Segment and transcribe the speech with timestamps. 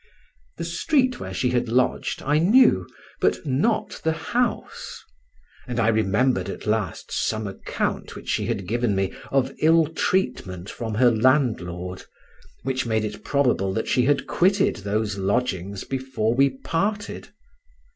[0.57, 2.87] The street where she had lodged I knew,
[3.19, 4.99] but not the house;
[5.67, 10.71] and I remembered at last some account which she had given me of ill treatment
[10.71, 12.05] from her landlord,
[12.63, 17.29] which made it probable that she had quitted those lodgings before we parted.